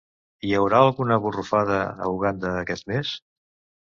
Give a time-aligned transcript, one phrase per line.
[0.47, 3.13] Hi haurà alguna borrufada a Uganda aquest mes?